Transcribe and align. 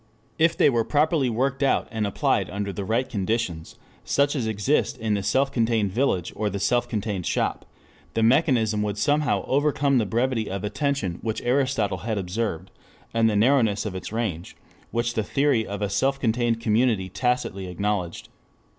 If 0.39 0.57
they 0.57 0.67
were 0.67 0.83
properly 0.83 1.29
worked 1.29 1.61
out 1.61 1.87
and 1.91 2.07
applied 2.07 2.49
under 2.49 2.73
the 2.73 2.83
right 2.83 3.07
conditions, 3.07 3.75
such 4.03 4.35
as 4.35 4.47
exist 4.47 4.97
in 4.97 5.13
the 5.13 5.21
self 5.21 5.51
contained 5.51 5.91
village 5.91 6.33
or 6.35 6.49
the 6.49 6.57
self 6.57 6.89
contained 6.89 7.27
shop, 7.27 7.67
the 8.15 8.23
mechanism 8.23 8.81
would 8.81 8.97
somehow 8.97 9.45
overcome 9.45 9.99
the 9.99 10.07
brevity 10.07 10.49
of 10.49 10.63
attention 10.63 11.19
which 11.21 11.39
Aristotle 11.43 11.99
had 11.99 12.17
observed, 12.17 12.71
and 13.13 13.29
the 13.29 13.35
narrowness 13.35 13.85
of 13.85 13.93
its 13.93 14.11
range, 14.11 14.55
which 14.89 15.13
the 15.13 15.21
theory 15.23 15.67
of 15.67 15.83
a 15.83 15.87
self 15.89 16.19
contained 16.19 16.59
community 16.59 17.07
tacitly 17.07 17.67
acknowledged. 17.67 18.29